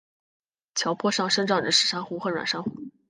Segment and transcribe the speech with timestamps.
[0.73, 2.71] 礁坡上生长着石珊瑚和软珊瑚。